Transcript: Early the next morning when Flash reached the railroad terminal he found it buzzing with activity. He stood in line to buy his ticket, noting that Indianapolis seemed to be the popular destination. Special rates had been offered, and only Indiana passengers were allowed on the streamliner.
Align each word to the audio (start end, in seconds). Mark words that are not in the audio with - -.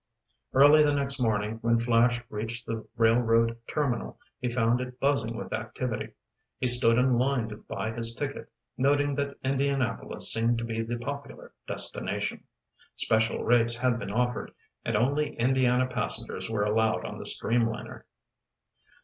Early 0.55 0.81
the 0.81 0.95
next 0.95 1.19
morning 1.21 1.59
when 1.61 1.77
Flash 1.77 2.23
reached 2.31 2.65
the 2.65 2.87
railroad 2.97 3.59
terminal 3.67 4.17
he 4.39 4.49
found 4.49 4.81
it 4.81 4.99
buzzing 4.99 5.37
with 5.37 5.53
activity. 5.53 6.13
He 6.57 6.65
stood 6.65 6.97
in 6.97 7.19
line 7.19 7.49
to 7.49 7.57
buy 7.57 7.91
his 7.93 8.15
ticket, 8.15 8.51
noting 8.79 9.13
that 9.13 9.37
Indianapolis 9.43 10.33
seemed 10.33 10.57
to 10.57 10.63
be 10.63 10.81
the 10.81 10.97
popular 10.97 11.53
destination. 11.67 12.45
Special 12.95 13.43
rates 13.43 13.75
had 13.75 13.99
been 13.99 14.09
offered, 14.09 14.51
and 14.83 14.97
only 14.97 15.35
Indiana 15.37 15.85
passengers 15.85 16.49
were 16.49 16.63
allowed 16.65 17.05
on 17.05 17.19
the 17.19 17.23
streamliner. 17.23 18.05